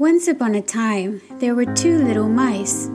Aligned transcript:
Once 0.00 0.26
upon 0.28 0.54
a 0.54 0.62
time, 0.62 1.20
there 1.40 1.54
were 1.54 1.74
two 1.74 1.98
little 1.98 2.26
mice. 2.26 2.88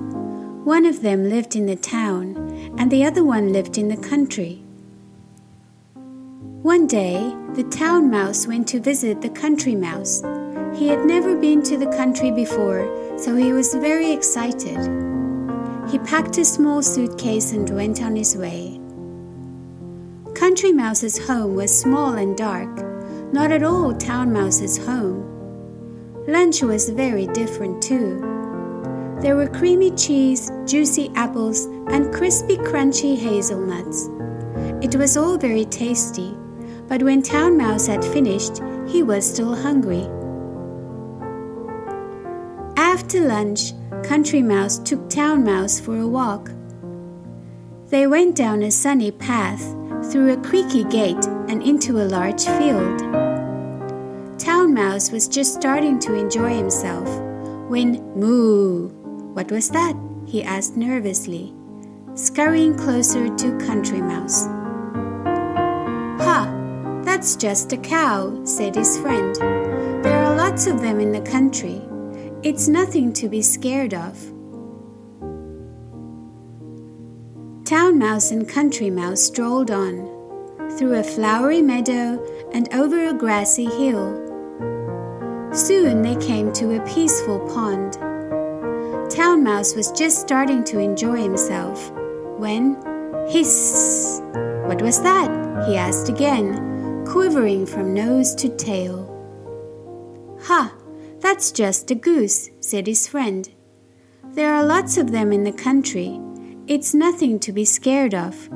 One 0.63 0.87
of 0.87 1.03
them 1.03 1.29
lived 1.29 1.55
in 1.55 1.67
the 1.67 1.75
town, 1.75 2.35
and 2.79 2.89
the 2.89 3.05
other 3.05 3.23
one 3.23 3.53
lived 3.53 3.77
in 3.77 3.89
the 3.89 4.07
country. 4.09 4.63
One 6.63 6.87
day, 6.87 7.31
the 7.53 7.65
town 7.65 8.09
mouse 8.09 8.47
went 8.47 8.67
to 8.69 8.79
visit 8.79 9.21
the 9.21 9.29
country 9.29 9.75
mouse. 9.75 10.23
He 10.73 10.87
had 10.87 11.05
never 11.05 11.35
been 11.39 11.61
to 11.65 11.77
the 11.77 11.95
country 11.95 12.31
before, 12.31 12.89
so 13.19 13.35
he 13.35 13.53
was 13.53 13.75
very 13.75 14.11
excited. 14.11 14.79
He 15.91 15.99
packed 15.99 16.39
a 16.39 16.43
small 16.43 16.81
suitcase 16.81 17.51
and 17.51 17.69
went 17.69 18.01
on 18.01 18.15
his 18.15 18.35
way. 18.35 18.81
Country 20.33 20.71
Mouse's 20.71 21.27
home 21.27 21.53
was 21.53 21.69
small 21.79 22.15
and 22.15 22.35
dark, 22.35 22.75
not 23.31 23.51
at 23.51 23.61
all 23.61 23.93
Town 23.93 24.33
Mouse's 24.33 24.83
home. 24.83 25.34
Lunch 26.27 26.63
was 26.63 26.89
very 26.89 27.27
different 27.27 27.83
too. 27.83 28.19
There 29.21 29.35
were 29.35 29.47
creamy 29.47 29.91
cheese, 29.91 30.51
juicy 30.65 31.11
apples, 31.13 31.65
and 31.87 32.11
crispy, 32.11 32.57
crunchy 32.57 33.15
hazelnuts. 33.15 34.09
It 34.81 34.95
was 34.95 35.17
all 35.17 35.37
very 35.37 35.65
tasty, 35.65 36.35
but 36.87 37.03
when 37.03 37.21
Town 37.21 37.57
Mouse 37.57 37.85
had 37.85 38.03
finished, 38.03 38.59
he 38.87 39.03
was 39.03 39.23
still 39.29 39.55
hungry. 39.55 40.07
After 42.75 43.27
lunch, 43.27 43.73
Country 44.03 44.41
Mouse 44.41 44.79
took 44.79 45.07
Town 45.09 45.43
Mouse 45.43 45.79
for 45.79 45.97
a 45.97 46.07
walk. 46.07 46.49
They 47.89 48.07
went 48.07 48.35
down 48.35 48.63
a 48.63 48.71
sunny 48.71 49.11
path, 49.11 49.63
through 50.11 50.33
a 50.33 50.37
creaky 50.37 50.85
gate, 50.85 51.25
and 51.49 51.61
into 51.61 52.01
a 52.01 52.09
large 52.09 52.45
field. 52.45 53.34
Town 54.45 54.75
Mouse 54.75 55.11
was 55.11 55.27
just 55.27 55.55
starting 55.55 55.97
to 55.97 56.13
enjoy 56.13 56.55
himself 56.55 57.07
when 57.67 57.93
moo! 58.13 58.89
What 59.33 59.51
was 59.51 59.69
that? 59.69 59.95
he 60.27 60.43
asked 60.43 60.77
nervously, 60.77 61.51
scurrying 62.13 62.77
closer 62.77 63.35
to 63.35 63.57
Country 63.57 64.01
Mouse. 64.01 64.45
Ha! 66.21 67.01
That's 67.03 67.35
just 67.35 67.73
a 67.73 67.77
cow, 67.77 68.39
said 68.43 68.75
his 68.75 68.99
friend. 68.99 69.35
There 70.03 70.23
are 70.23 70.35
lots 70.35 70.67
of 70.67 70.79
them 70.79 70.99
in 70.99 71.11
the 71.11 71.21
country. 71.21 71.81
It's 72.43 72.67
nothing 72.67 73.13
to 73.13 73.27
be 73.27 73.41
scared 73.41 73.95
of. 73.95 74.15
Town 77.65 77.97
Mouse 77.97 78.29
and 78.29 78.47
Country 78.47 78.91
Mouse 78.91 79.23
strolled 79.23 79.71
on, 79.71 80.05
through 80.77 80.99
a 80.99 81.03
flowery 81.03 81.63
meadow 81.63 82.23
and 82.53 82.71
over 82.75 83.07
a 83.07 83.13
grassy 83.13 83.65
hill. 83.65 84.24
Soon 85.55 86.01
they 86.01 86.17
came 86.17 86.51
to 86.51 86.75
a 86.75 86.85
peaceful 86.85 87.39
pond. 87.47 87.93
Town 89.09 89.41
Mouse 89.41 89.73
was 89.73 89.89
just 89.93 90.19
starting 90.19 90.65
to 90.65 90.79
enjoy 90.79 91.15
himself 91.15 91.91
when 92.37 92.75
hiss! 93.29 94.19
What 94.65 94.81
was 94.81 95.01
that? 95.03 95.31
he 95.65 95.77
asked 95.77 96.09
again, 96.09 97.05
quivering 97.05 97.65
from 97.65 97.93
nose 97.93 98.35
to 98.35 98.49
tail. 98.49 99.07
Ha! 100.43 100.75
That's 101.21 101.53
just 101.53 101.89
a 101.89 101.95
goose, 101.95 102.49
said 102.59 102.85
his 102.85 103.07
friend. 103.07 103.49
There 104.33 104.53
are 104.53 104.63
lots 104.63 104.97
of 104.97 105.13
them 105.13 105.31
in 105.31 105.45
the 105.45 105.53
country. 105.53 106.19
It's 106.67 106.93
nothing 106.93 107.39
to 107.39 107.53
be 107.53 107.63
scared 107.63 108.13
of. 108.13 108.49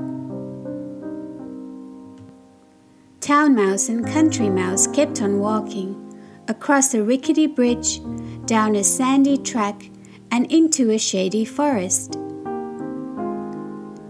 Town 3.22 3.56
Mouse 3.56 3.88
and 3.88 4.06
Country 4.06 4.50
Mouse 4.50 4.86
kept 4.86 5.22
on 5.22 5.40
walking 5.40 6.09
across 6.50 6.94
a 6.94 7.04
rickety 7.04 7.48
bridge, 7.48 8.02
down 8.46 8.76
a 8.76 8.84
sandy 8.84 9.38
track, 9.38 9.90
and 10.32 10.52
into 10.52 10.92
a 10.92 10.98
shady 10.98 11.46
forest. 11.46 12.14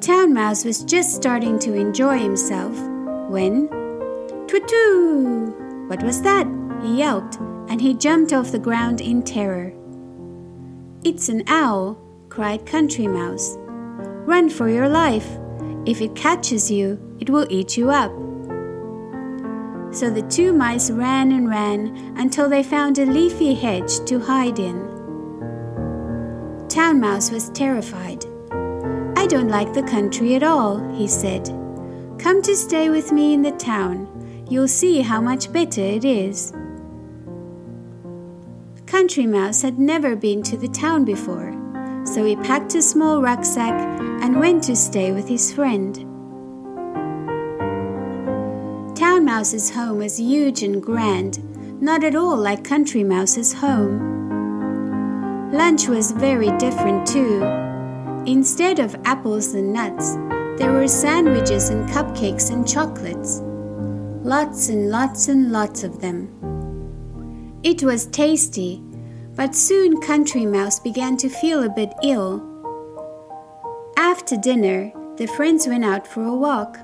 Town 0.01 0.33
Mouse 0.33 0.63
was 0.63 0.83
just 0.83 1.13
starting 1.13 1.59
to 1.59 1.73
enjoy 1.73 2.17
himself 2.17 2.73
when. 3.29 3.67
Twitoo! 4.47 5.87
What 5.89 6.01
was 6.01 6.21
that? 6.21 6.47
He 6.81 6.97
yelped, 6.97 7.35
and 7.69 7.81
he 7.81 7.93
jumped 7.93 8.33
off 8.33 8.51
the 8.51 8.59
ground 8.59 9.01
in 9.01 9.21
terror. 9.21 9.73
It's 11.03 11.29
an 11.29 11.43
owl, 11.47 11.97
cried 12.29 12.65
Country 12.65 13.07
Mouse. 13.07 13.57
Run 14.25 14.49
for 14.49 14.69
your 14.69 14.87
life. 14.87 15.27
If 15.85 16.01
it 16.01 16.15
catches 16.15 16.71
you, 16.71 16.99
it 17.19 17.29
will 17.29 17.47
eat 17.49 17.77
you 17.77 17.89
up. 17.89 18.11
So 19.91 20.09
the 20.09 20.21
two 20.29 20.53
mice 20.53 20.91
ran 20.91 21.31
and 21.31 21.49
ran 21.49 22.13
until 22.17 22.47
they 22.47 22.63
found 22.63 22.99
a 22.99 23.05
leafy 23.05 23.53
hedge 23.55 23.99
to 24.05 24.19
hide 24.19 24.59
in. 24.59 24.87
Town 26.69 26.99
Mouse 26.99 27.31
was 27.31 27.49
terrified. 27.49 28.23
I 29.17 29.25
don't 29.27 29.49
like 29.49 29.73
the 29.73 29.83
country 29.83 30.35
at 30.35 30.43
all, 30.43 30.79
he 30.93 31.07
said. 31.07 31.45
Come 32.19 32.41
to 32.43 32.55
stay 32.55 32.89
with 32.89 33.11
me 33.11 33.33
in 33.33 33.41
the 33.41 33.51
town. 33.51 34.45
You'll 34.49 34.67
see 34.67 35.01
how 35.01 35.21
much 35.21 35.51
better 35.51 35.81
it 35.81 36.05
is. 36.05 36.51
Country 38.85 39.25
Mouse 39.27 39.61
had 39.61 39.77
never 39.77 40.15
been 40.15 40.41
to 40.43 40.57
the 40.57 40.67
town 40.67 41.05
before, 41.05 41.53
so 42.05 42.25
he 42.25 42.35
packed 42.35 42.75
a 42.75 42.81
small 42.81 43.21
rucksack 43.21 43.79
and 44.21 44.39
went 44.39 44.63
to 44.63 44.75
stay 44.75 45.11
with 45.11 45.27
his 45.27 45.53
friend. 45.53 46.08
Mouse's 49.29 49.69
home 49.69 49.99
was 49.99 50.19
huge 50.19 50.63
and 50.63 50.81
grand, 50.81 51.37
not 51.79 52.03
at 52.03 52.15
all 52.15 52.35
like 52.35 52.63
Country 52.63 53.03
Mouse's 53.03 53.53
home. 53.53 55.51
Lunch 55.53 55.87
was 55.87 56.11
very 56.11 56.49
different 56.57 57.05
too. 57.07 57.43
Instead 58.25 58.79
of 58.79 58.95
apples 59.05 59.53
and 59.53 59.71
nuts, 59.71 60.15
there 60.57 60.71
were 60.71 60.87
sandwiches 60.87 61.69
and 61.69 61.87
cupcakes 61.91 62.49
and 62.49 62.67
chocolates. 62.67 63.41
Lots 64.23 64.69
and 64.69 64.89
lots 64.89 65.27
and 65.27 65.51
lots 65.51 65.83
of 65.83 66.01
them. 66.01 67.59
It 67.61 67.83
was 67.83 68.07
tasty, 68.07 68.81
but 69.35 69.53
soon 69.53 70.01
Country 70.01 70.47
Mouse 70.47 70.79
began 70.79 71.17
to 71.17 71.29
feel 71.29 71.61
a 71.61 71.69
bit 71.69 71.93
ill. 72.03 72.41
After 73.95 74.35
dinner, 74.35 74.91
the 75.17 75.27
friends 75.27 75.67
went 75.67 75.85
out 75.85 76.07
for 76.07 76.23
a 76.23 76.35
walk. 76.35 76.79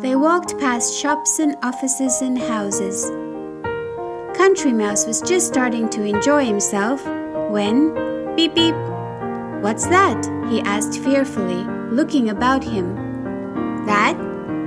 They 0.00 0.14
walked 0.14 0.56
past 0.60 0.94
shops 0.94 1.40
and 1.40 1.56
offices 1.62 2.22
and 2.22 2.38
houses. 2.38 3.10
Country 4.36 4.72
Mouse 4.72 5.06
was 5.06 5.20
just 5.20 5.48
starting 5.48 5.88
to 5.88 6.04
enjoy 6.04 6.44
himself 6.44 7.04
when 7.50 8.36
beep 8.36 8.54
beep. 8.54 8.76
What's 9.60 9.86
that? 9.88 10.24
he 10.48 10.60
asked 10.60 11.00
fearfully, 11.00 11.64
looking 11.90 12.30
about 12.30 12.62
him. 12.62 12.94
That? 13.86 14.16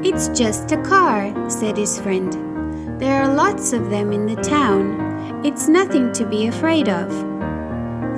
It's 0.04 0.28
just 0.38 0.74
a 0.74 0.82
car, 0.82 1.34
said 1.50 1.78
his 1.78 1.98
friend. 1.98 3.00
There 3.00 3.22
are 3.22 3.34
lots 3.34 3.72
of 3.72 3.90
them 3.90 4.12
in 4.12 4.26
the 4.26 4.42
town. 4.42 5.46
It's 5.46 5.70
nothing 5.70 6.12
to 6.14 6.26
be 6.26 6.48
afraid 6.48 6.90
of. 6.90 7.10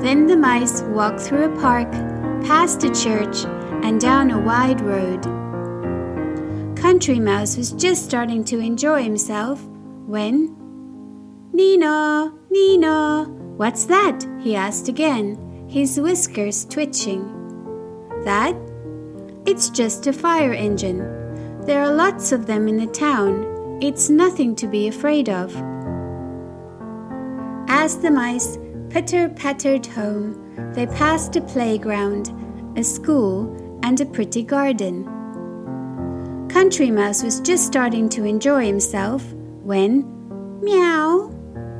Then 0.01 0.25
the 0.25 0.37
mice 0.37 0.81
walked 0.81 1.19
through 1.19 1.53
a 1.53 1.61
park, 1.61 1.91
past 2.43 2.83
a 2.83 2.89
church, 2.89 3.45
and 3.83 4.01
down 4.01 4.31
a 4.31 4.39
wide 4.39 4.81
road. 4.81 5.42
Country 6.83 7.17
Mouse 7.17 7.55
was 7.55 7.71
just 7.71 8.03
starting 8.03 8.43
to 8.43 8.59
enjoy 8.59 9.03
himself 9.03 9.65
when. 10.05 10.53
Nina, 11.53 12.33
Nina, 12.49 13.23
what's 13.55 13.85
that? 13.85 14.27
he 14.41 14.53
asked 14.57 14.89
again, 14.89 15.65
his 15.69 15.97
whiskers 15.97 16.65
twitching. 16.65 17.23
That? 18.25 18.53
It's 19.45 19.69
just 19.69 20.07
a 20.07 20.11
fire 20.11 20.51
engine. 20.51 20.97
There 21.61 21.81
are 21.81 21.93
lots 21.93 22.33
of 22.33 22.47
them 22.47 22.67
in 22.67 22.75
the 22.75 22.87
town. 22.87 23.79
It's 23.81 24.09
nothing 24.09 24.53
to 24.57 24.67
be 24.67 24.89
afraid 24.89 25.29
of. 25.29 25.55
As 27.69 27.97
the 27.99 28.11
mice 28.11 28.57
pitter 28.89 29.29
pattered 29.29 29.85
home, 29.85 30.73
they 30.73 30.87
passed 30.87 31.37
a 31.37 31.41
playground, 31.41 32.33
a 32.77 32.83
school, 32.83 33.79
and 33.83 34.01
a 34.01 34.05
pretty 34.05 34.43
garden. 34.43 35.12
Country 36.53 36.91
Mouse 36.91 37.23
was 37.23 37.39
just 37.39 37.65
starting 37.65 38.07
to 38.09 38.25
enjoy 38.25 38.67
himself 38.67 39.23
when. 39.63 40.05
Meow! 40.61 41.31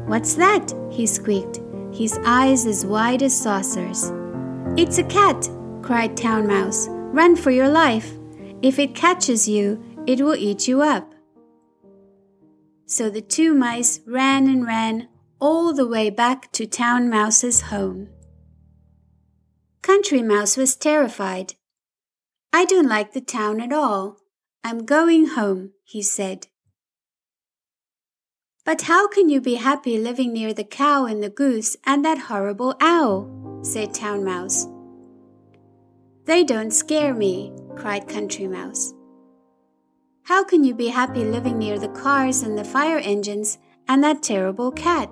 What's 0.07 0.33
that? 0.33 0.73
he 0.89 1.05
squeaked, 1.05 1.61
his 1.93 2.17
eyes 2.25 2.65
as 2.65 2.83
wide 2.83 3.21
as 3.21 3.39
saucers. 3.39 4.11
It's 4.75 4.97
a 4.97 5.03
cat, 5.03 5.47
cried 5.83 6.17
Town 6.17 6.47
Mouse. 6.47 6.87
Run 6.89 7.35
for 7.35 7.51
your 7.51 7.69
life. 7.69 8.13
If 8.63 8.79
it 8.79 8.95
catches 8.95 9.47
you, 9.47 9.79
it 10.07 10.21
will 10.21 10.35
eat 10.35 10.67
you 10.67 10.81
up. 10.81 11.13
So 12.87 13.11
the 13.11 13.21
two 13.21 13.53
mice 13.53 13.99
ran 14.07 14.47
and 14.47 14.65
ran 14.65 15.07
all 15.39 15.71
the 15.75 15.87
way 15.87 16.09
back 16.09 16.51
to 16.53 16.65
Town 16.65 17.11
Mouse's 17.11 17.61
home. 17.69 18.09
Country 19.83 20.23
Mouse 20.23 20.57
was 20.57 20.75
terrified. 20.75 21.53
I 22.51 22.65
don't 22.65 22.89
like 22.89 23.13
the 23.13 23.21
town 23.21 23.61
at 23.61 23.71
all. 23.71 24.22
I'm 24.65 24.85
going 24.85 25.27
home, 25.27 25.71
he 25.83 26.01
said. 26.01 26.47
But 28.63 28.83
how 28.83 29.09
can 29.09 29.27
you 29.27 29.41
be 29.41 29.55
happy 29.55 29.97
living 29.97 30.31
near 30.31 30.53
the 30.53 30.63
cow 30.63 31.05
and 31.05 31.21
the 31.21 31.29
goose 31.29 31.75
and 31.85 32.05
that 32.05 32.17
horrible 32.17 32.75
owl? 32.79 33.29
said 33.61 33.93
Town 33.93 34.23
Mouse. 34.23 34.67
They 36.25 36.45
don't 36.45 36.71
scare 36.71 37.13
me, 37.13 37.51
cried 37.75 38.07
Country 38.07 38.47
Mouse. 38.47 38.93
How 40.23 40.45
can 40.45 40.63
you 40.63 40.73
be 40.73 40.87
happy 40.87 41.25
living 41.25 41.57
near 41.57 41.77
the 41.77 41.89
cars 41.89 42.41
and 42.41 42.57
the 42.57 42.63
fire 42.63 42.99
engines 42.99 43.57
and 43.89 44.01
that 44.01 44.23
terrible 44.23 44.71
cat? 44.71 45.09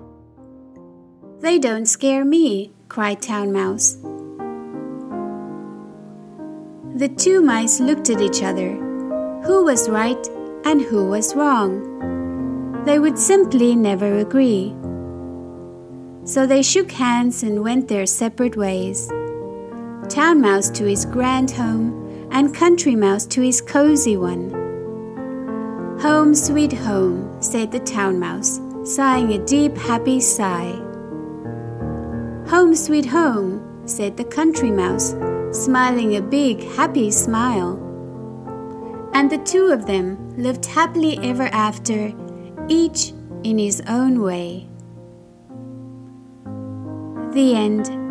They 1.40 1.58
don't 1.58 1.84
scare 1.84 2.24
me, 2.24 2.72
cried 2.88 3.20
Town 3.20 3.52
Mouse. 3.52 3.96
The 6.94 7.08
two 7.14 7.42
mice 7.42 7.80
looked 7.80 8.08
at 8.08 8.22
each 8.22 8.42
other. 8.42 8.91
Who 9.44 9.64
was 9.64 9.88
right 9.88 10.28
and 10.64 10.80
who 10.80 11.06
was 11.06 11.34
wrong? 11.34 12.84
They 12.84 13.00
would 13.00 13.18
simply 13.18 13.74
never 13.74 14.18
agree. 14.18 14.72
So 16.24 16.46
they 16.46 16.62
shook 16.62 16.92
hands 16.92 17.42
and 17.42 17.64
went 17.64 17.88
their 17.88 18.06
separate 18.06 18.56
ways. 18.56 19.08
Town 20.08 20.40
Mouse 20.40 20.70
to 20.70 20.84
his 20.84 21.04
grand 21.04 21.50
home, 21.50 22.28
and 22.30 22.54
Country 22.54 22.94
Mouse 22.94 23.26
to 23.26 23.40
his 23.40 23.60
cozy 23.60 24.16
one. 24.16 24.50
Home, 26.00 26.34
sweet 26.36 26.72
home, 26.72 27.42
said 27.42 27.72
the 27.72 27.80
Town 27.80 28.20
Mouse, 28.20 28.60
sighing 28.84 29.32
a 29.32 29.44
deep, 29.44 29.76
happy 29.76 30.20
sigh. 30.20 30.70
Home, 32.46 32.76
sweet 32.76 33.06
home, 33.06 33.82
said 33.86 34.16
the 34.16 34.24
Country 34.24 34.70
Mouse, 34.70 35.16
smiling 35.50 36.14
a 36.14 36.22
big, 36.22 36.62
happy 36.76 37.10
smile. 37.10 37.81
And 39.14 39.30
the 39.30 39.38
two 39.38 39.66
of 39.66 39.86
them 39.86 40.36
lived 40.36 40.66
happily 40.66 41.18
ever 41.22 41.48
after, 41.52 42.12
each 42.68 43.12
in 43.44 43.58
his 43.58 43.82
own 43.88 44.20
way. 44.22 44.68
The 47.32 47.54
end. 47.54 48.01